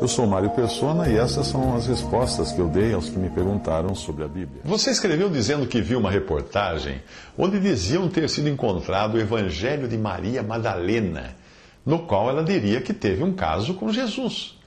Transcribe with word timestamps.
Eu 0.00 0.08
sou 0.08 0.26
Mário 0.26 0.48
Persona 0.48 1.10
e 1.10 1.18
essas 1.18 1.48
são 1.48 1.76
as 1.76 1.86
respostas 1.86 2.52
que 2.52 2.58
eu 2.58 2.68
dei 2.68 2.94
aos 2.94 3.10
que 3.10 3.18
me 3.18 3.28
perguntaram 3.28 3.94
sobre 3.94 4.24
a 4.24 4.28
Bíblia. 4.28 4.62
Você 4.64 4.90
escreveu 4.90 5.28
dizendo 5.28 5.66
que 5.66 5.82
viu 5.82 5.98
uma 5.98 6.10
reportagem 6.10 7.02
onde 7.36 7.60
diziam 7.60 8.08
ter 8.08 8.26
sido 8.30 8.48
encontrado 8.48 9.16
o 9.16 9.20
Evangelho 9.20 9.86
de 9.86 9.98
Maria 9.98 10.42
Madalena, 10.42 11.36
no 11.84 11.98
qual 12.06 12.30
ela 12.30 12.42
diria 12.42 12.80
que 12.80 12.94
teve 12.94 13.22
um 13.22 13.34
caso 13.34 13.74
com 13.74 13.92
Jesus. 13.92 14.58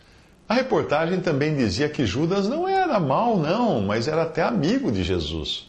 A 0.47 0.53
reportagem 0.53 1.19
também 1.19 1.55
dizia 1.55 1.89
que 1.89 2.05
Judas 2.05 2.47
não 2.47 2.67
era 2.67 2.99
mau, 2.99 3.35
não, 3.35 3.81
mas 3.81 4.07
era 4.07 4.21
até 4.21 4.43
amigo 4.43 4.91
de 4.91 5.03
Jesus. 5.03 5.67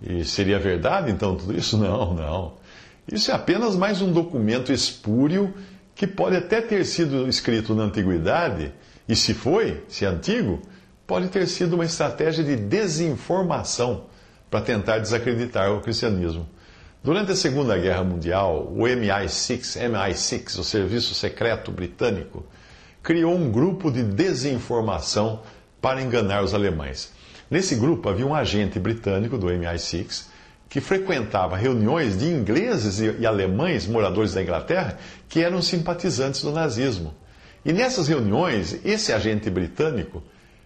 E 0.00 0.24
seria 0.24 0.60
verdade 0.60 1.10
então 1.10 1.34
tudo 1.34 1.52
isso? 1.58 1.76
Não, 1.82 2.14
não. 2.14 2.52
Isso 3.10 3.32
é 3.32 3.34
apenas 3.34 3.74
mais 3.74 4.00
um 4.00 4.12
documento 4.12 4.72
espúrio 4.72 5.52
que 5.96 6.06
pode 6.06 6.36
até 6.36 6.60
ter 6.60 6.84
sido 6.84 7.28
escrito 7.28 7.74
na 7.74 7.82
antiguidade 7.82 8.72
e 9.10 9.16
se 9.16 9.34
foi, 9.34 9.82
se 9.88 10.04
é 10.04 10.08
antigo, 10.08 10.62
pode 11.04 11.26
ter 11.30 11.44
sido 11.48 11.74
uma 11.74 11.84
estratégia 11.84 12.44
de 12.44 12.54
desinformação 12.54 14.04
para 14.48 14.60
tentar 14.60 15.00
desacreditar 15.00 15.72
o 15.72 15.80
cristianismo. 15.80 16.48
Durante 17.02 17.32
a 17.32 17.36
Segunda 17.36 17.76
Guerra 17.76 18.04
Mundial, 18.04 18.72
o 18.72 18.82
MI6, 18.82 19.80
MI6, 19.90 20.60
o 20.60 20.62
Serviço 20.62 21.12
Secreto 21.12 21.72
Britânico, 21.72 22.46
criou 23.02 23.34
um 23.34 23.50
grupo 23.50 23.90
de 23.90 24.04
desinformação 24.04 25.40
para 25.80 26.00
enganar 26.00 26.44
os 26.44 26.54
alemães. 26.54 27.12
Nesse 27.50 27.74
grupo 27.74 28.08
havia 28.08 28.24
um 28.24 28.34
agente 28.34 28.78
britânico 28.78 29.36
do 29.36 29.48
MI6 29.48 30.26
que 30.68 30.80
frequentava 30.80 31.56
reuniões 31.56 32.16
de 32.16 32.26
ingleses 32.26 33.00
e 33.00 33.26
alemães 33.26 33.88
moradores 33.88 34.34
da 34.34 34.42
Inglaterra 34.42 34.96
que 35.28 35.42
eram 35.42 35.60
simpatizantes 35.60 36.42
do 36.42 36.52
nazismo. 36.52 37.12
E 37.64 37.72
nessas 37.72 38.08
reuniões, 38.08 38.80
esse 38.84 39.12
agente 39.12 39.50
britânico 39.50 40.22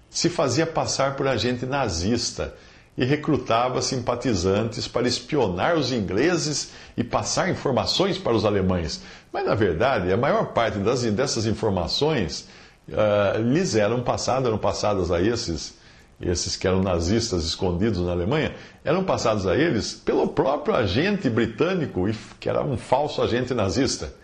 se 0.08 0.28
fazia 0.28 0.64
passar 0.64 1.16
por 1.16 1.26
agente 1.26 1.66
nazista 1.66 2.54
e 2.96 3.04
recrutava 3.04 3.82
simpatizantes 3.82 4.86
para 4.86 5.08
espionar 5.08 5.76
os 5.76 5.90
ingleses 5.90 6.70
e 6.96 7.02
passar 7.02 7.50
informações 7.50 8.16
para 8.16 8.32
os 8.32 8.44
alemães. 8.44 9.02
Mas, 9.32 9.44
na 9.44 9.56
verdade, 9.56 10.12
a 10.12 10.16
maior 10.16 10.52
parte 10.52 10.78
das, 10.78 11.02
dessas 11.02 11.46
informações 11.46 12.48
uh, 12.88 13.40
lhes 13.40 13.74
eram 13.74 14.00
passadas, 14.02 14.46
eram 14.46 14.58
passadas 14.58 15.10
a 15.10 15.20
esses, 15.20 15.76
esses 16.20 16.54
que 16.54 16.68
eram 16.68 16.80
nazistas 16.80 17.44
escondidos 17.44 17.98
na 18.06 18.12
Alemanha, 18.12 18.54
eram 18.84 19.02
passados 19.02 19.48
a 19.48 19.56
eles 19.56 19.94
pelo 19.94 20.28
próprio 20.28 20.76
agente 20.76 21.28
britânico, 21.28 22.08
que 22.38 22.48
era 22.48 22.62
um 22.62 22.76
falso 22.76 23.20
agente 23.20 23.52
nazista 23.52 24.14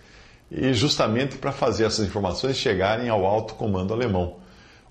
e 0.50 0.74
justamente 0.74 1.38
para 1.38 1.52
fazer 1.52 1.84
essas 1.84 2.06
informações 2.06 2.56
chegarem 2.56 3.08
ao 3.08 3.24
alto 3.24 3.54
comando 3.54 3.94
alemão. 3.94 4.36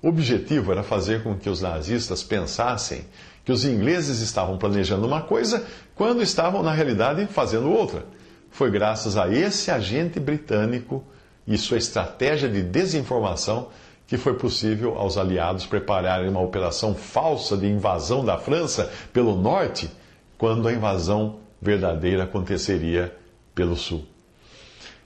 O 0.02 0.08
objetivo 0.08 0.72
era 0.72 0.82
fazer 0.82 1.22
com 1.24 1.36
que 1.36 1.50
os 1.50 1.62
nazistas 1.62 2.24
pensassem 2.24 3.06
que 3.44 3.52
os 3.52 3.66
ingleses 3.66 4.22
estavam 4.22 4.58
planejando 4.58 5.06
uma 5.06 5.22
coisa 5.22 5.66
quando 5.96 6.22
estavam, 6.22 6.64
na 6.64 6.72
realidade, 6.72 7.26
fazendo 7.26 7.70
outra. 7.70 8.06
Foi 8.50 8.72
graças 8.72 9.18
a 9.18 9.28
esse 9.28 9.70
agente 9.70 10.20
britânico 10.20 11.04
e 11.46 11.58
sua 11.58 11.78
estratégia 11.78 12.48
de 12.48 12.62
desinformação 12.62 13.70
que 14.08 14.18
foi 14.18 14.36
possível 14.36 14.98
aos 14.98 15.18
aliados 15.18 15.66
prepararem 15.66 16.30
uma 16.30 16.42
operação 16.42 16.96
falsa 16.96 17.56
de 17.58 17.68
invasão 17.68 18.24
da 18.24 18.38
França 18.38 18.92
pelo 19.14 19.36
norte, 19.36 19.90
quando 20.38 20.68
a 20.68 20.74
invasão 20.74 21.40
verdadeira 21.62 22.24
aconteceria 22.24 23.16
pelo 23.54 23.76
sul. 23.76 24.04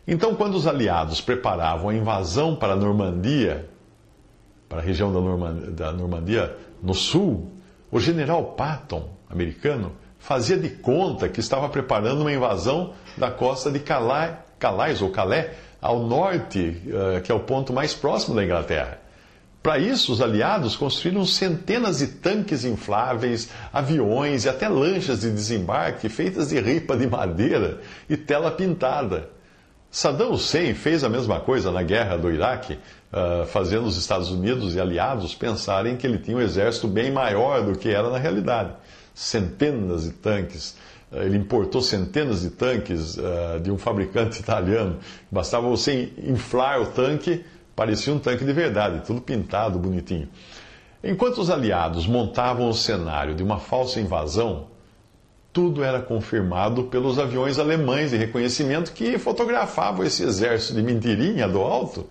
Então, 0.08 0.36
quando 0.36 0.56
os 0.56 0.68
aliados 0.68 1.22
preparavam 1.22 1.90
a 1.90 1.96
invasão 1.96 2.56
para 2.56 2.74
a 2.74 2.75
Normandia, 2.75 3.69
para 4.68 4.80
a 4.80 4.81
região 4.81 5.14
da 5.14 5.22
Normandia, 5.22 5.72
da 5.72 5.91
Normandia 5.91 6.58
no 6.81 6.94
sul, 6.94 7.52
o 7.90 8.00
general 8.00 8.44
Patton, 8.53 9.09
americano, 9.30 9.94
fazia 10.19 10.58
de 10.58 10.69
conta 10.69 11.30
que 11.30 11.40
estava 11.40 11.69
preparando 11.69 12.22
uma 12.22 12.31
invasão 12.31 12.94
da 13.18 13.31
costa 13.31 13.72
de 13.72 13.80
Calais, 13.80 14.36
Calais 14.59 15.02
ou 15.02 15.09
Calais, 15.09 15.52
ao 15.81 16.00
norte, 16.00 16.81
eh, 16.88 17.20
que 17.22 17.31
é 17.31 17.35
o 17.35 17.41
ponto 17.41 17.74
mais 17.74 17.94
próximo 17.94 18.35
da 18.35 18.44
Inglaterra. 18.44 19.00
Para 19.62 19.78
isso, 19.78 20.12
os 20.12 20.22
aliados 20.22 20.75
construíram 20.75 21.25
centenas 21.25 22.00
de 22.00 22.08
tanques 22.08 22.66
infláveis, 22.66 23.50
aviões 23.72 24.44
e 24.44 24.50
até 24.50 24.68
lanchas 24.68 25.22
de 25.22 25.31
desembarque 25.31 26.09
feitas 26.09 26.50
de 26.50 26.59
ripa 26.59 26.97
de 26.97 27.08
madeira 27.08 27.80
e 28.09 28.18
tela 28.18 28.52
pintada. 28.52 29.30
Saddam 29.93 30.31
Hussein 30.31 30.73
fez 30.73 31.03
a 31.03 31.07
mesma 31.07 31.39
coisa 31.39 31.71
na 31.71 31.83
guerra 31.83 32.17
do 32.17 32.31
Iraque, 32.31 32.79
uh, 33.13 33.45
fazendo 33.45 33.85
os 33.85 33.95
Estados 33.95 34.31
Unidos 34.31 34.73
e 34.73 34.79
aliados 34.79 35.35
pensarem 35.35 35.95
que 35.95 36.07
ele 36.07 36.17
tinha 36.17 36.35
um 36.35 36.41
exército 36.41 36.87
bem 36.87 37.11
maior 37.11 37.63
do 37.63 37.77
que 37.77 37.89
era 37.89 38.09
na 38.09 38.17
realidade. 38.17 38.73
Centenas 39.13 40.05
de 40.05 40.13
tanques. 40.13 40.75
Uh, 41.11 41.17
ele 41.17 41.37
importou 41.37 41.79
centenas 41.79 42.41
de 42.41 42.49
tanques 42.49 43.17
uh, 43.17 43.59
de 43.61 43.69
um 43.69 43.77
fabricante 43.77 44.39
italiano. 44.41 44.97
Bastava 45.29 45.69
você 45.69 46.11
inflar 46.17 46.81
o 46.81 46.87
tanque, 46.87 47.45
parecia 47.75 48.11
um 48.11 48.17
tanque 48.17 48.43
de 48.43 48.51
verdade, 48.51 49.05
tudo 49.05 49.21
pintado, 49.21 49.77
bonitinho. 49.77 50.27
Enquanto 51.03 51.37
os 51.37 51.51
aliados 51.51 52.07
montavam 52.07 52.67
o 52.67 52.73
cenário 52.73 53.35
de 53.35 53.43
uma 53.43 53.59
falsa 53.59 53.99
invasão, 53.99 54.72
tudo 55.53 55.84
era 55.84 56.02
confirmado 56.02 56.86
pelos 56.86 57.19
aviões 57.19 57.59
alemães 57.59 58.09
de 58.09 58.18
reconhecimento 58.18 58.91
que 58.91 59.19
fotografavam 59.19 60.03
esse 60.03 60.24
exército 60.24 60.74
de 60.74 60.81
mentirinha 60.81 61.47
do 61.47 61.59
alto, 61.59 62.09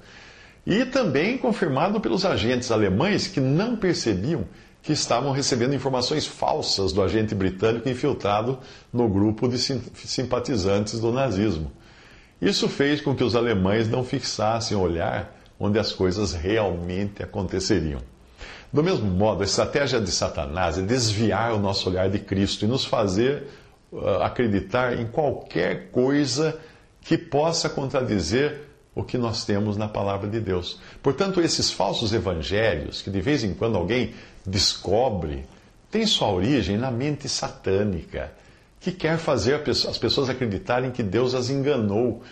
e 0.65 0.85
também 0.85 1.37
confirmado 1.37 2.01
pelos 2.01 2.25
agentes 2.25 2.71
alemães 2.71 3.27
que 3.27 3.41
não 3.41 3.75
percebiam 3.75 4.47
que 4.81 4.93
estavam 4.93 5.33
recebendo 5.33 5.75
informações 5.75 6.25
falsas 6.25 6.93
do 6.93 7.03
agente 7.03 7.35
britânico 7.35 7.89
infiltrado 7.89 8.59
no 8.93 9.09
grupo 9.09 9.49
de 9.49 9.59
simpatizantes 9.59 11.01
do 11.01 11.13
nazismo. 11.13 11.71
Isso 12.41 12.69
fez 12.69 13.01
com 13.01 13.15
que 13.15 13.25
os 13.25 13.37
alemães 13.37 13.89
não 13.89 14.05
fixassem 14.05 14.77
o 14.77 14.81
olhar 14.81 15.37
onde 15.59 15.79
as 15.79 15.93
coisas 15.93 16.33
realmente 16.33 17.23
aconteceriam. 17.23 18.01
Do 18.73 18.83
mesmo 18.83 19.07
modo, 19.07 19.43
a 19.43 19.45
estratégia 19.45 20.01
de 20.01 20.11
Satanás 20.11 20.79
é 20.79 20.83
desviar 20.83 21.53
o 21.53 21.59
nosso 21.59 21.91
olhar 21.91 22.09
de 22.09 22.19
Cristo 22.19 22.65
e 22.65 22.69
nos 22.69 22.87
fazer 22.87 23.47
uh, 23.93 24.23
acreditar 24.23 24.99
em 24.99 25.07
qualquer 25.07 25.91
coisa 25.91 26.59
que 27.03 27.19
possa 27.19 27.69
contradizer 27.69 28.63
o 28.95 29.05
que 29.05 29.19
nós 29.19 29.45
temos 29.45 29.77
na 29.77 29.89
palavra 29.89 30.29
de 30.29 30.41
Deus. 30.41 30.81
Portanto, 31.03 31.41
esses 31.41 31.71
falsos 31.71 32.15
evangelhos 32.15 33.03
que 33.03 33.11
de 33.11 33.21
vez 33.21 33.45
em 33.45 33.53
quando 33.53 33.77
alguém 33.77 34.15
descobre, 34.47 35.45
têm 35.91 36.07
sua 36.07 36.31
origem 36.31 36.79
na 36.79 36.91
mente 36.91 37.29
satânica, 37.29 38.33
que 38.81 38.91
quer 38.91 39.19
fazer 39.19 39.63
as 39.69 39.99
pessoas 39.99 40.29
acreditarem 40.29 40.91
que 40.91 41.03
Deus 41.03 41.35
as 41.35 41.51
enganou 41.51 42.23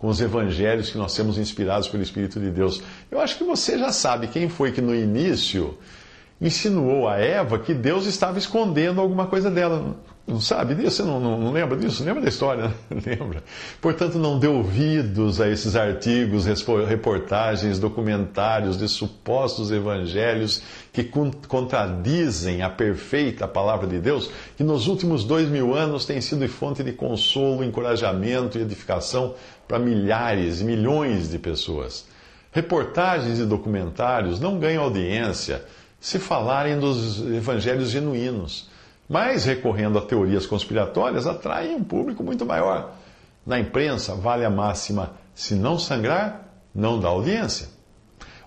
com 0.00 0.08
os 0.08 0.20
evangelhos 0.20 0.88
que 0.88 0.96
nós 0.96 1.14
temos 1.14 1.36
inspirados 1.36 1.86
pelo 1.86 2.02
Espírito 2.02 2.40
de 2.40 2.50
Deus. 2.50 2.82
Eu 3.10 3.20
acho 3.20 3.36
que 3.36 3.44
você 3.44 3.78
já 3.78 3.92
sabe 3.92 4.28
quem 4.28 4.48
foi 4.48 4.72
que 4.72 4.80
no 4.80 4.94
início 4.94 5.76
insinuou 6.40 7.06
a 7.06 7.18
Eva 7.18 7.58
que 7.58 7.74
Deus 7.74 8.06
estava 8.06 8.38
escondendo 8.38 8.98
alguma 8.98 9.26
coisa 9.26 9.50
dela. 9.50 9.94
Não 10.30 10.40
sabe 10.40 10.76
disso? 10.76 10.98
Você 10.98 11.02
não, 11.02 11.18
não, 11.18 11.40
não, 11.40 11.50
lembra 11.50 11.76
disso? 11.76 12.04
Lembra 12.04 12.22
da 12.22 12.28
história? 12.28 12.72
Lembra? 12.88 13.42
Portanto, 13.80 14.16
não 14.16 14.38
dê 14.38 14.46
ouvidos 14.46 15.40
a 15.40 15.48
esses 15.48 15.74
artigos, 15.74 16.46
reportagens, 16.86 17.80
documentários 17.80 18.78
de 18.78 18.86
supostos 18.86 19.72
evangelhos 19.72 20.62
que 20.92 21.02
contradizem 21.48 22.62
a 22.62 22.70
perfeita 22.70 23.48
palavra 23.48 23.88
de 23.88 23.98
Deus, 23.98 24.30
que 24.56 24.62
nos 24.62 24.86
últimos 24.86 25.24
dois 25.24 25.48
mil 25.48 25.74
anos 25.74 26.06
tem 26.06 26.20
sido 26.20 26.46
fonte 26.48 26.84
de 26.84 26.92
consolo, 26.92 27.64
encorajamento 27.64 28.56
e 28.56 28.62
edificação 28.62 29.34
para 29.66 29.80
milhares 29.80 30.62
milhões 30.62 31.28
de 31.28 31.40
pessoas. 31.40 32.06
Reportagens 32.52 33.40
e 33.40 33.44
documentários 33.44 34.38
não 34.38 34.60
ganham 34.60 34.84
audiência 34.84 35.64
se 35.98 36.20
falarem 36.20 36.78
dos 36.78 37.20
evangelhos 37.20 37.90
genuínos 37.90 38.70
mas, 39.10 39.44
recorrendo 39.44 39.98
a 39.98 40.02
teorias 40.02 40.46
conspiratórias, 40.46 41.26
atraem 41.26 41.74
um 41.74 41.82
público 41.82 42.22
muito 42.22 42.46
maior. 42.46 42.94
Na 43.44 43.58
imprensa, 43.58 44.14
vale 44.14 44.44
a 44.44 44.50
máxima: 44.50 45.14
se 45.34 45.56
não 45.56 45.76
sangrar, 45.80 46.48
não 46.72 47.00
dá 47.00 47.08
audiência. 47.08 47.68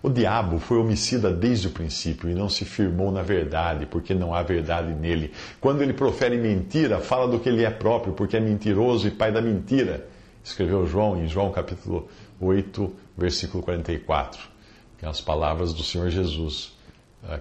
O 0.01 0.10
diabo 0.10 0.60
foi 0.60 0.77
homicida 0.77 1.33
desde 1.33 1.68
o 1.68 1.71
princípio 1.71 2.30
e 2.30 2.33
não 2.33 2.48
se 2.48 2.63
firmou 2.63 3.12
na 3.12 3.21
verdade, 3.21 3.86
porque 3.86 4.13
não 4.13 4.33
há 4.33 4.42
verdade 4.42 4.94
nele. 4.94 5.33
Quando 5.60 5.81
ele 5.81 5.92
profere 5.92 6.38
mentira, 6.38 7.01
fala 7.01 7.27
do 7.27 7.39
que 7.39 7.50
ele 7.50 7.66
é 7.66 7.69
próprio, 7.69 8.13
porque 8.13 8.38
é 8.38 8.39
mentiroso 8.39 9.06
e 9.06 9.12
pai 9.12 9.33
da 9.33 9.42
mentira. 9.42 10.07
Escreveu 10.42 10.88
João 10.88 11.21
em 11.21 11.27
João 11.27 11.51
capítulo 11.51 12.07
8, 12.39 12.89
versículo 13.18 13.62
44, 13.62 14.39
que 14.98 15.06
é 15.06 15.09
as 15.09 15.19
palavras 15.19 15.74
do 15.74 15.83
Senhor 15.83 16.09
Jesus 16.09 16.73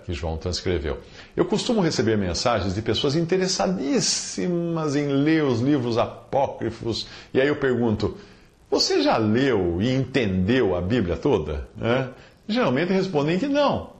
que 0.04 0.12
João 0.12 0.36
transcreveu. 0.36 0.98
Eu 1.36 1.44
costumo 1.44 1.80
receber 1.80 2.16
mensagens 2.16 2.74
de 2.74 2.82
pessoas 2.82 3.14
interessadíssimas 3.14 4.96
em 4.96 5.08
ler 5.08 5.44
os 5.44 5.60
livros 5.60 5.98
apócrifos, 5.98 7.06
e 7.34 7.40
aí 7.40 7.48
eu 7.48 7.56
pergunto: 7.56 8.16
você 8.70 9.02
já 9.02 9.18
leu 9.18 9.82
e 9.82 9.92
entendeu 9.92 10.74
a 10.74 10.80
Bíblia 10.80 11.16
toda? 11.16 11.68
É? 11.80 12.08
Geralmente 12.48 12.92
respondem 12.92 13.38
que 13.38 13.46
não. 13.46 13.90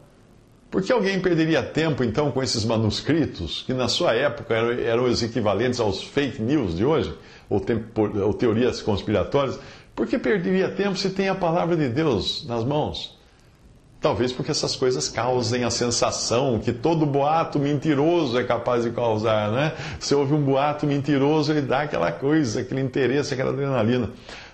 Por 0.70 0.82
que 0.82 0.90
alguém 0.90 1.20
perderia 1.20 1.62
tempo 1.62 2.02
então 2.02 2.32
com 2.32 2.42
esses 2.42 2.64
manuscritos, 2.64 3.62
que 3.66 3.74
na 3.74 3.88
sua 3.88 4.14
época 4.14 4.54
eram, 4.54 4.70
eram 4.72 5.04
os 5.04 5.22
equivalentes 5.22 5.78
aos 5.78 6.02
fake 6.02 6.40
news 6.40 6.74
de 6.74 6.82
hoje, 6.82 7.12
ou, 7.50 7.62
ou 8.24 8.32
teorias 8.32 8.80
conspiratórias? 8.80 9.60
Por 9.94 10.06
que 10.06 10.18
perderia 10.18 10.70
tempo 10.70 10.96
se 10.96 11.10
tem 11.10 11.28
a 11.28 11.34
palavra 11.34 11.76
de 11.76 11.90
Deus 11.90 12.46
nas 12.46 12.64
mãos? 12.64 13.20
Talvez 14.02 14.32
porque 14.32 14.50
essas 14.50 14.74
coisas 14.74 15.08
causem 15.08 15.62
a 15.62 15.70
sensação 15.70 16.58
que 16.58 16.72
todo 16.72 17.06
boato 17.06 17.56
mentiroso 17.60 18.36
é 18.36 18.42
capaz 18.42 18.82
de 18.82 18.90
causar, 18.90 19.52
né? 19.52 19.74
Se 20.00 20.12
ouve 20.12 20.34
um 20.34 20.42
boato 20.42 20.84
mentiroso, 20.84 21.52
ele 21.52 21.62
dá 21.62 21.82
aquela 21.82 22.10
coisa, 22.10 22.62
aquele 22.62 22.80
interesse, 22.80 23.32
aquela 23.32 23.50
adrenalina. 23.50 24.10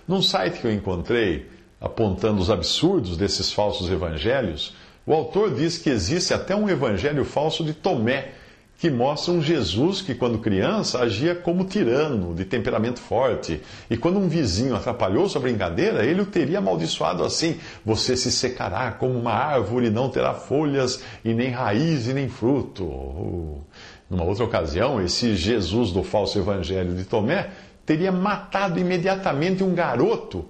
Num 0.07 0.21
site 0.21 0.59
que 0.59 0.67
eu 0.67 0.71
encontrei, 0.71 1.49
apontando 1.81 2.39
os 2.39 2.51
absurdos 2.51 3.17
desses 3.17 3.51
falsos 3.51 3.89
evangelhos, 3.89 4.75
o 5.03 5.13
autor 5.13 5.55
diz 5.55 5.79
que 5.79 5.89
existe 5.89 6.31
até 6.31 6.55
um 6.55 6.69
evangelho 6.69 7.25
falso 7.25 7.63
de 7.63 7.73
Tomé, 7.73 8.33
que 8.79 8.89
mostra 8.89 9.33
um 9.33 9.41
Jesus 9.41 10.01
que, 10.01 10.15
quando 10.15 10.39
criança, 10.39 10.99
agia 10.99 11.35
como 11.35 11.65
tirano, 11.65 12.33
de 12.33 12.45
temperamento 12.45 13.01
forte. 13.01 13.61
E 13.89 13.97
quando 13.97 14.17
um 14.17 14.29
vizinho 14.29 14.73
atrapalhou 14.73 15.27
sua 15.27 15.41
brincadeira, 15.41 16.05
ele 16.05 16.21
o 16.21 16.25
teria 16.25 16.59
amaldiçoado 16.59 17.25
assim: 17.25 17.57
Você 17.85 18.15
se 18.15 18.31
secará 18.31 18.93
como 18.93 19.19
uma 19.19 19.33
árvore, 19.33 19.89
não 19.89 20.07
terá 20.09 20.33
folhas, 20.33 21.03
e 21.25 21.33
nem 21.33 21.49
raiz, 21.49 22.07
e 22.07 22.13
nem 22.13 22.29
fruto. 22.29 23.61
Numa 24.09 24.23
outra 24.23 24.45
ocasião, 24.45 25.01
esse 25.01 25.35
Jesus 25.35 25.91
do 25.91 26.01
falso 26.01 26.39
evangelho 26.39 26.95
de 26.95 27.03
Tomé 27.03 27.49
teria 27.85 28.13
matado 28.13 28.79
imediatamente 28.79 29.61
um 29.61 29.75
garoto 29.75 30.45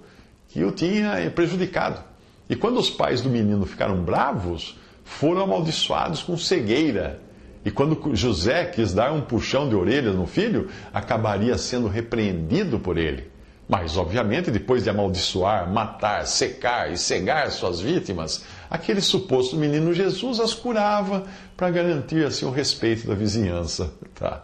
que 0.48 0.62
o 0.62 0.70
tinha 0.70 1.28
prejudicado. 1.34 2.00
E 2.48 2.54
quando 2.54 2.78
os 2.78 2.90
pais 2.90 3.20
do 3.20 3.28
menino 3.28 3.66
ficaram 3.66 4.00
bravos, 4.00 4.78
foram 5.04 5.42
amaldiçoados 5.42 6.22
com 6.22 6.38
cegueira 6.38 7.28
e 7.64 7.70
quando 7.70 8.14
José 8.14 8.64
quis 8.64 8.94
dar 8.94 9.12
um 9.12 9.20
puxão 9.20 9.68
de 9.68 9.74
orelha 9.74 10.12
no 10.12 10.26
filho, 10.26 10.68
acabaria 10.92 11.58
sendo 11.58 11.88
repreendido 11.88 12.78
por 12.78 12.96
ele. 12.96 13.28
Mas, 13.68 13.96
obviamente, 13.96 14.50
depois 14.50 14.82
de 14.82 14.90
amaldiçoar, 14.90 15.70
matar, 15.72 16.26
secar 16.26 16.90
e 16.90 16.96
cegar 16.96 17.50
suas 17.52 17.80
vítimas, 17.80 18.44
aquele 18.68 19.00
suposto 19.00 19.56
menino 19.56 19.94
Jesus 19.94 20.40
as 20.40 20.54
curava 20.54 21.24
para 21.56 21.70
garantir 21.70 22.24
assim 22.24 22.46
o 22.46 22.50
respeito 22.50 23.06
da 23.06 23.14
vizinhança. 23.14 23.92
Tá? 24.14 24.42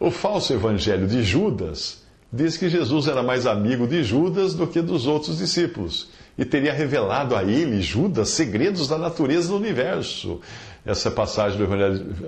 O 0.00 0.10
falso 0.10 0.54
evangelho 0.54 1.06
de 1.06 1.22
Judas 1.22 2.04
diz 2.32 2.56
que 2.56 2.70
Jesus 2.70 3.06
era 3.06 3.22
mais 3.22 3.46
amigo 3.46 3.86
de 3.86 4.02
Judas 4.02 4.54
do 4.54 4.66
que 4.66 4.80
dos 4.80 5.06
outros 5.06 5.38
discípulos 5.38 6.08
e 6.36 6.44
teria 6.44 6.72
revelado 6.72 7.36
a 7.36 7.42
ele, 7.42 7.80
Judas, 7.80 8.30
segredos 8.30 8.88
da 8.88 8.98
natureza 8.98 9.48
do 9.48 9.56
universo. 9.56 10.40
Essa 10.84 11.10
passagem 11.10 11.56
do 11.56 11.64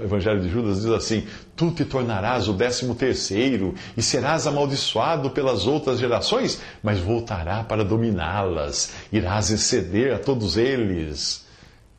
Evangelho, 0.02 0.40
de 0.40 0.48
Judas 0.48 0.80
diz 0.80 0.90
assim: 0.90 1.26
Tu 1.54 1.70
te 1.72 1.84
tornarás 1.84 2.48
o 2.48 2.54
décimo 2.54 2.94
terceiro 2.94 3.74
e 3.96 4.02
serás 4.02 4.46
amaldiçoado 4.46 5.30
pelas 5.30 5.66
outras 5.66 5.98
gerações, 5.98 6.62
mas 6.82 6.98
voltará 6.98 7.62
para 7.62 7.84
dominá-las, 7.84 8.92
irás 9.12 9.50
exceder 9.50 10.14
a 10.14 10.18
todos 10.18 10.56
eles. 10.56 11.44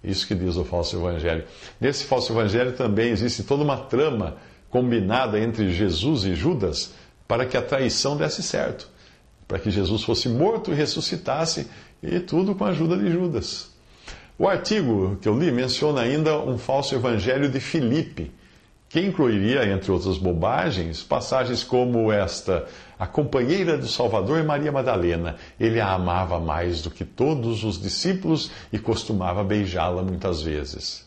Isso 0.03 0.25
que 0.25 0.33
diz 0.33 0.55
o 0.55 0.63
falso 0.63 0.95
evangelho. 0.97 1.43
Nesse 1.79 2.05
falso 2.05 2.31
evangelho 2.31 2.73
também 2.73 3.09
existe 3.09 3.43
toda 3.43 3.63
uma 3.63 3.77
trama 3.77 4.37
combinada 4.69 5.39
entre 5.39 5.71
Jesus 5.71 6.23
e 6.23 6.33
Judas 6.33 6.93
para 7.27 7.45
que 7.45 7.57
a 7.57 7.61
traição 7.61 8.15
desse 8.15 8.41
certo, 8.41 8.87
para 9.47 9.59
que 9.59 9.71
Jesus 9.71 10.03
fosse 10.03 10.27
morto 10.27 10.71
e 10.71 10.75
ressuscitasse, 10.75 11.67
e 12.03 12.19
tudo 12.19 12.53
com 12.53 12.65
a 12.65 12.69
ajuda 12.69 12.97
de 12.97 13.09
Judas. 13.09 13.71
O 14.37 14.47
artigo 14.47 15.17
que 15.21 15.27
eu 15.27 15.37
li 15.37 15.51
menciona 15.51 16.01
ainda 16.01 16.37
um 16.37 16.57
falso 16.57 16.93
evangelho 16.93 17.49
de 17.49 17.59
Filipe, 17.59 18.31
que 18.89 19.01
incluiria, 19.01 19.65
entre 19.65 19.91
outras 19.91 20.17
bobagens, 20.17 21.03
passagens 21.03 21.63
como 21.63 22.11
esta: 22.11 22.65
A 22.97 23.05
companheira 23.05 23.77
do 23.77 23.87
Salvador 23.87 24.43
Maria 24.43 24.71
Madalena. 24.71 25.35
Ele 25.59 25.79
a 25.79 25.91
amava 25.91 26.39
mais 26.39 26.81
do 26.81 26.91
que 26.91 27.03
todos 27.03 27.63
os 27.63 27.81
discípulos 27.81 28.51
e 28.71 28.79
costumava 28.79 29.43
beijá-la 29.43 30.03
muitas 30.03 30.41
vezes. 30.41 31.05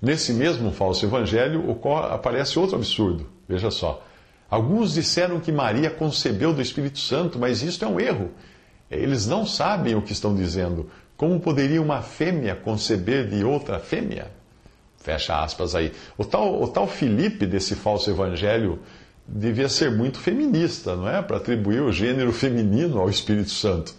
Nesse 0.00 0.32
mesmo 0.32 0.70
falso 0.70 1.04
evangelho 1.04 1.78
aparece 2.10 2.58
outro 2.58 2.76
absurdo. 2.76 3.26
Veja 3.46 3.70
só. 3.70 4.02
Alguns 4.50 4.94
disseram 4.94 5.38
que 5.38 5.52
Maria 5.52 5.90
concebeu 5.90 6.52
do 6.52 6.60
Espírito 6.60 6.98
Santo, 6.98 7.38
mas 7.38 7.62
isto 7.62 7.84
é 7.84 7.88
um 7.88 8.00
erro. 8.00 8.30
Eles 8.90 9.26
não 9.26 9.46
sabem 9.46 9.94
o 9.94 10.02
que 10.02 10.12
estão 10.12 10.34
dizendo, 10.34 10.90
como 11.16 11.38
poderia 11.38 11.80
uma 11.80 12.02
fêmea 12.02 12.56
conceber 12.56 13.28
de 13.28 13.44
outra 13.44 13.78
fêmea? 13.78 14.28
Fecha 14.96 15.40
aspas 15.40 15.74
aí. 15.74 15.92
O 16.18 16.24
tal, 16.24 16.60
o 16.60 16.66
tal 16.66 16.88
Filipe 16.88 17.46
desse 17.46 17.76
falso 17.76 18.10
evangelho 18.10 18.80
devia 19.26 19.68
ser 19.68 19.90
muito 19.92 20.18
feminista, 20.18 20.96
não 20.96 21.08
é? 21.08 21.22
Para 21.22 21.36
atribuir 21.36 21.82
o 21.82 21.92
gênero 21.92 22.32
feminino 22.32 22.98
ao 22.98 23.08
Espírito 23.08 23.50
Santo. 23.50 23.94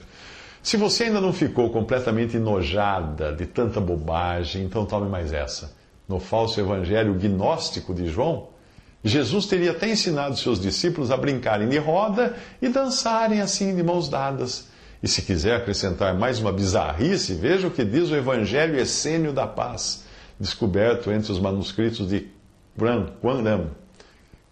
Se 0.61 0.77
você 0.77 1.05
ainda 1.05 1.21
não 1.21 1.31
ficou 1.31 1.69
completamente 1.71 2.37
enojada 2.37 3.31
de 3.33 3.45
tanta 3.45 3.79
bobagem, 3.79 4.65
então 4.65 4.85
tome 4.85 5.09
mais 5.09 5.31
essa. 5.31 5.73
No 6.07 6.19
falso 6.19 6.59
evangelho 6.59 7.13
gnóstico 7.13 7.93
de 7.93 8.07
João, 8.07 8.49
Jesus 9.03 9.45
teria 9.47 9.71
até 9.71 9.89
ensinado 9.89 10.37
seus 10.37 10.59
discípulos 10.59 11.11
a 11.11 11.17
brincarem 11.17 11.67
de 11.67 11.77
roda 11.77 12.35
e 12.61 12.69
dançarem 12.69 13.41
assim 13.41 13.75
de 13.75 13.81
mãos 13.81 14.07
dadas 14.07 14.69
e 15.03 15.07
se 15.07 15.23
quiser 15.23 15.55
acrescentar 15.55 16.13
mais 16.15 16.39
uma 16.39 16.51
bizarrice, 16.51 17.33
veja 17.33 17.67
o 17.67 17.71
que 17.71 17.83
diz 17.83 18.11
o 18.11 18.15
Evangelho 18.15 18.79
Essênio 18.79 19.33
da 19.33 19.47
Paz, 19.47 20.03
descoberto 20.39 21.11
entre 21.11 21.31
os 21.31 21.39
manuscritos 21.39 22.07
de 22.07 22.27
Quanram, 23.19 23.71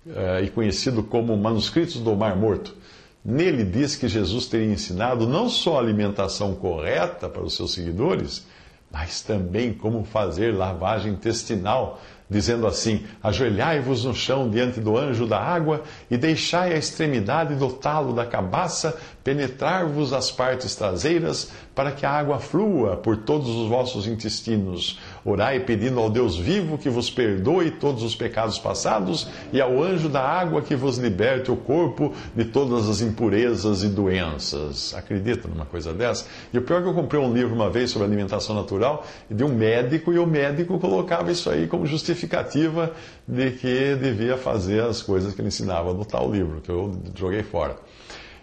eh, 0.08 0.42
e 0.46 0.50
conhecido 0.50 1.04
como 1.04 1.38
Manuscritos 1.38 1.98
do 1.98 2.16
Mar 2.16 2.36
Morto. 2.36 2.76
Nele 3.24 3.64
diz 3.64 3.96
que 3.96 4.08
Jesus 4.08 4.48
teria 4.48 4.72
ensinado 4.74 5.28
não 5.28 5.50
só 5.50 5.78
a 5.78 5.82
alimentação 5.82 6.56
correta 6.56 7.30
para 7.30 7.44
os 7.44 7.56
seus 7.56 7.74
seguidores, 7.74 8.48
mas 8.92 9.22
também 9.22 9.72
como 9.72 10.04
fazer 10.04 10.56
lavagem 10.56 11.14
intestinal 11.14 12.02
dizendo 12.30 12.68
assim: 12.68 13.06
Ajoelhai-vos 13.24 14.06
no 14.06 14.14
chão 14.14 14.50
diante 14.50 14.80
do 14.80 14.98
anjo 14.98 15.26
da 15.26 15.40
água 15.40 15.84
e 16.12 16.18
deixai 16.18 16.74
a 16.74 16.78
extremidade 16.78 17.56
do 17.56 17.72
talo 17.72 18.14
da 18.14 18.26
cabaça 18.26 18.96
penetrar-vos 19.24 20.14
as 20.14 20.32
partes 20.32 20.76
traseiras, 20.76 21.52
para 21.74 21.92
que 21.92 22.06
a 22.06 22.12
água 22.12 22.40
flua 22.40 22.98
por 22.98 23.18
todos 23.18 23.50
os 23.50 23.68
vossos 23.68 24.06
intestinos. 24.06 25.00
Orai 25.30 25.60
pedindo 25.60 26.00
ao 26.00 26.10
Deus 26.10 26.38
vivo 26.38 26.78
que 26.78 26.90
vos 26.90 27.10
perdoe 27.10 27.72
todos 27.72 28.04
os 28.04 28.16
pecados 28.16 28.58
passados 28.58 29.28
e 29.54 29.62
ao 29.62 29.82
anjo 29.82 30.10
da 30.10 30.22
água 30.22 30.62
que 30.62 30.76
vos 30.76 30.98
liberte 30.98 31.52
o 31.52 31.56
corpo 31.56 32.14
de 32.36 32.46
todas 32.46 32.90
as 32.90 33.02
impurezas 33.02 33.84
e 33.84 33.88
doenças. 33.88 34.94
Acredita 34.94 35.48
numa 35.48 35.66
coisa 35.66 35.94
dessa? 35.94 36.26
E 36.54 36.58
o 36.58 36.62
pior 36.62 36.80
é 36.80 36.82
que 36.84 36.88
eu 36.90 36.94
comprei 36.94 37.22
um 37.22 37.34
livro 37.34 37.54
uma 37.54 37.70
vez 37.70 37.92
sobre 37.92 38.08
alimentação 38.08 38.56
natural 38.56 39.06
de 39.30 39.44
um 39.44 39.50
médico 39.50 40.12
e 40.14 40.20
o 40.20 40.26
médico 40.26 40.80
colocava 40.80 41.32
isso 41.32 41.50
aí 41.50 41.68
como 41.68 41.86
justificativa 41.86 42.92
de 43.28 43.52
que 43.52 43.96
devia 43.96 44.38
fazer 44.38 44.84
as 44.84 45.02
coisas 45.02 45.34
que 45.34 45.42
ele 45.42 45.50
ensinava 45.50 45.94
no 45.94 46.06
tal 46.06 46.32
livro, 46.32 46.62
que 46.62 46.70
eu 46.70 46.92
joguei 47.16 47.44
fora. 47.44 47.78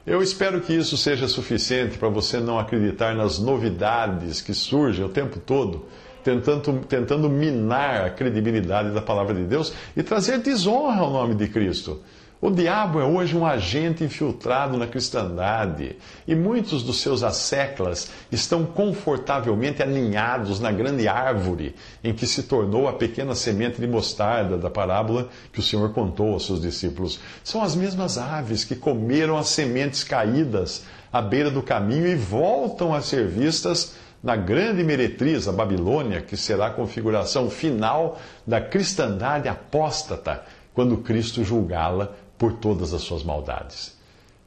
Eu 0.06 0.22
espero 0.22 0.60
que 0.60 0.72
isso 0.72 0.96
seja 0.96 1.26
suficiente 1.26 1.98
para 1.98 2.08
você 2.08 2.38
não 2.38 2.60
acreditar 2.60 3.12
nas 3.16 3.40
novidades 3.40 4.40
que 4.40 4.54
surgem 4.54 5.04
o 5.04 5.08
tempo 5.08 5.40
todo, 5.40 5.86
tentando, 6.26 6.84
tentando 6.88 7.30
minar 7.30 8.04
a 8.04 8.10
credibilidade 8.10 8.90
da 8.90 9.00
palavra 9.00 9.32
de 9.32 9.44
Deus 9.44 9.72
e 9.96 10.02
trazer 10.02 10.38
desonra 10.38 11.02
ao 11.02 11.10
nome 11.10 11.36
de 11.36 11.46
Cristo. 11.46 12.00
O 12.38 12.50
diabo 12.50 13.00
é 13.00 13.04
hoje 13.04 13.34
um 13.34 13.46
agente 13.46 14.04
infiltrado 14.04 14.76
na 14.76 14.86
cristandade 14.86 15.96
e 16.28 16.34
muitos 16.34 16.82
dos 16.82 17.00
seus 17.00 17.22
asseclas 17.22 18.10
estão 18.30 18.66
confortavelmente 18.66 19.82
alinhados 19.82 20.60
na 20.60 20.70
grande 20.70 21.08
árvore 21.08 21.74
em 22.04 22.12
que 22.12 22.26
se 22.26 22.42
tornou 22.42 22.88
a 22.88 22.92
pequena 22.92 23.34
semente 23.34 23.80
de 23.80 23.86
mostarda 23.86 24.58
da 24.58 24.68
parábola 24.68 25.30
que 25.50 25.60
o 25.60 25.62
Senhor 25.62 25.92
contou 25.94 26.34
aos 26.34 26.44
seus 26.44 26.60
discípulos. 26.60 27.18
São 27.42 27.62
as 27.62 27.74
mesmas 27.74 28.18
aves 28.18 28.64
que 28.64 28.74
comeram 28.74 29.38
as 29.38 29.48
sementes 29.48 30.04
caídas 30.04 30.84
à 31.10 31.22
beira 31.22 31.50
do 31.50 31.62
caminho 31.62 32.06
e 32.06 32.16
voltam 32.16 32.92
a 32.92 33.00
ser 33.00 33.26
vistas 33.28 33.94
na 34.26 34.34
grande 34.34 34.82
meretriz, 34.82 35.46
a 35.46 35.52
Babilônia, 35.52 36.20
que 36.20 36.36
será 36.36 36.66
a 36.66 36.70
configuração 36.70 37.48
final 37.48 38.18
da 38.44 38.60
cristandade 38.60 39.48
apóstata 39.48 40.42
quando 40.74 40.96
Cristo 40.96 41.44
julgá-la 41.44 42.10
por 42.36 42.54
todas 42.54 42.92
as 42.92 43.02
suas 43.02 43.22
maldades. 43.22 43.96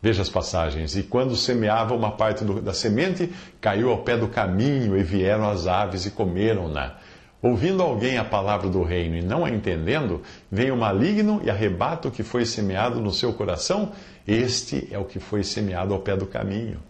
Veja 0.02 0.22
as 0.22 0.28
passagens. 0.28 0.98
E 0.98 1.04
quando 1.04 1.34
semeava 1.34 1.96
uma 1.96 2.12
parte 2.12 2.44
do, 2.44 2.62
da 2.62 2.74
semente, 2.74 3.34
caiu 3.62 3.90
ao 3.90 4.00
pé 4.00 4.18
do 4.18 4.28
caminho, 4.28 4.98
e 4.98 5.02
vieram 5.02 5.50
as 5.50 5.66
aves 5.66 6.06
e 6.06 6.12
comeram-na. 6.12 6.98
Ouvindo 7.42 7.82
alguém 7.82 8.18
a 8.18 8.26
palavra 8.26 8.70
do 8.70 8.84
reino 8.84 9.16
e 9.16 9.22
não 9.22 9.46
a 9.46 9.50
entendendo, 9.50 10.22
vem 10.52 10.72
o 10.72 10.76
maligno 10.76 11.40
e 11.42 11.50
arrebata 11.50 12.10
o 12.10 12.12
que 12.12 12.22
foi 12.22 12.46
semeado 12.46 13.00
no 13.00 13.14
seu 13.14 13.32
coração. 13.32 13.94
Este 14.28 14.90
é 14.92 15.00
o 15.00 15.06
que 15.06 15.22
foi 15.22 15.42
semeado 15.42 15.94
ao 15.94 16.02
pé 16.02 16.18
do 16.18 16.26
caminho. 16.26 16.89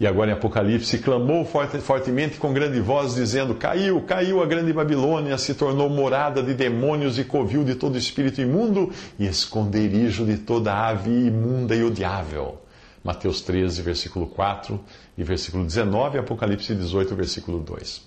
E 0.00 0.06
agora 0.06 0.30
em 0.30 0.34
Apocalipse, 0.34 0.98
clamou 0.98 1.44
forte, 1.44 1.78
fortemente 1.78 2.38
com 2.38 2.52
grande 2.52 2.78
voz, 2.80 3.16
dizendo: 3.16 3.56
Caiu, 3.56 4.00
caiu 4.02 4.40
a 4.40 4.46
grande 4.46 4.72
Babilônia, 4.72 5.36
se 5.36 5.54
tornou 5.54 5.90
morada 5.90 6.40
de 6.40 6.54
demônios 6.54 7.18
e 7.18 7.24
covil 7.24 7.64
de 7.64 7.74
todo 7.74 7.98
espírito 7.98 8.40
imundo 8.40 8.92
e 9.18 9.26
esconderijo 9.26 10.24
de 10.24 10.38
toda 10.38 10.72
ave 10.72 11.10
imunda 11.10 11.74
e 11.74 11.82
odiável. 11.82 12.60
Mateus 13.02 13.40
13, 13.40 13.82
versículo 13.82 14.28
4 14.28 14.78
e 15.16 15.24
versículo 15.24 15.64
19, 15.64 16.18
Apocalipse 16.18 16.74
18, 16.74 17.16
versículo 17.16 17.58
2. 17.58 18.06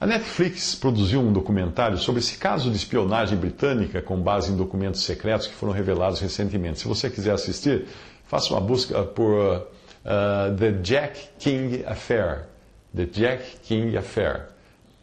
A 0.00 0.06
Netflix 0.06 0.74
produziu 0.74 1.20
um 1.20 1.32
documentário 1.32 1.96
sobre 1.98 2.20
esse 2.20 2.36
caso 2.36 2.70
de 2.70 2.76
espionagem 2.76 3.38
britânica 3.38 4.02
com 4.02 4.20
base 4.20 4.52
em 4.52 4.56
documentos 4.56 5.02
secretos 5.02 5.46
que 5.46 5.54
foram 5.54 5.72
revelados 5.72 6.20
recentemente. 6.20 6.78
Se 6.78 6.86
você 6.86 7.08
quiser 7.10 7.32
assistir, 7.32 7.86
faça 8.26 8.52
uma 8.52 8.60
busca 8.60 9.02
por 9.02 9.66
uh, 10.04 10.54
The 10.56 10.72
Jack 10.82 11.28
King 11.38 11.84
Affair. 11.86 12.46
The 12.94 13.06
Jack 13.06 13.58
King 13.62 13.96
Affair, 13.96 14.50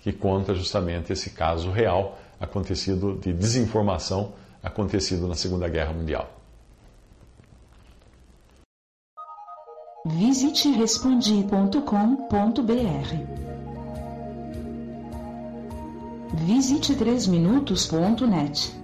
que 0.01 0.13
conta 0.13 0.55
justamente 0.55 1.11
esse 1.11 1.31
caso 1.31 1.69
real 1.69 2.17
acontecido 2.39 3.19
de 3.21 3.33
desinformação 3.33 4.33
acontecido 4.63 5.27
na 5.27 5.35
Segunda 5.35 5.67
Guerra 5.67 5.93
Mundial. 5.93 6.29
Visite 10.05 10.71
respondi.com.br. 10.71 13.51
Visite 16.33 16.95
3minutos.net. 16.95 18.80